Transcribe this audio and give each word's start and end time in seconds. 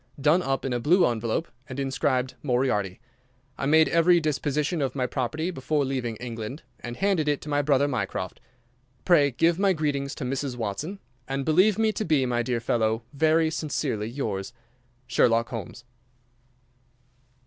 done 0.19 0.41
up 0.41 0.65
in 0.65 0.73
a 0.73 0.79
blue 0.79 1.05
envelope 1.05 1.47
and 1.69 1.79
inscribed 1.79 2.33
'Moriarty.' 2.41 2.99
I 3.55 3.67
made 3.67 3.87
every 3.87 4.19
disposition 4.19 4.81
of 4.81 4.95
my 4.95 5.05
property 5.05 5.51
before 5.51 5.85
leaving 5.85 6.15
England, 6.15 6.63
and 6.79 6.97
handed 6.97 7.27
it 7.27 7.39
to 7.41 7.49
my 7.49 7.61
brother 7.61 7.87
Mycroft. 7.87 8.41
Pray 9.05 9.29
give 9.29 9.59
my 9.59 9.73
greetings 9.73 10.15
to 10.15 10.23
Mrs. 10.25 10.55
Watson, 10.57 10.97
and 11.27 11.45
believe 11.45 11.77
me 11.77 11.91
to 11.91 12.03
be, 12.03 12.25
my 12.25 12.41
dear 12.41 12.59
fellow, 12.59 13.03
"Very 13.13 13.51
sincerely 13.51 14.09
yours, 14.09 14.53
"Sherlock 15.05 15.49
Holmes." 15.49 15.83